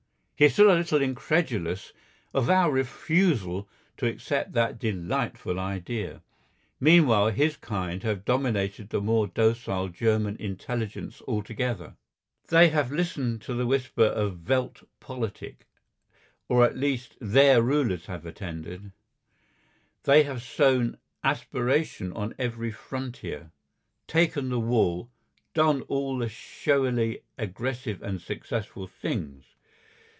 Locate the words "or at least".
16.49-17.17